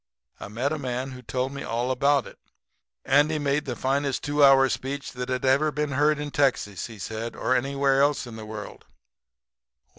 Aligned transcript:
I 0.39 0.47
met 0.47 0.71
a 0.71 0.79
man 0.79 1.11
who 1.11 1.21
told 1.21 1.51
me 1.51 1.61
all 1.61 1.91
about 1.91 2.25
it. 2.25 2.39
Andy 3.05 3.35
had 3.35 3.43
made 3.43 3.65
the 3.65 3.75
finest 3.75 4.23
two 4.23 4.43
hour 4.43 4.67
speech 4.67 5.11
that 5.11 5.29
had 5.29 5.45
ever 5.45 5.71
been 5.71 5.91
heard 5.91 6.17
in 6.17 6.31
Texas, 6.31 6.87
he 6.87 6.97
said, 6.97 7.35
or 7.35 7.55
anywhere 7.55 8.01
else 8.01 8.25
in 8.25 8.35
the 8.35 8.45
world. 8.47 8.85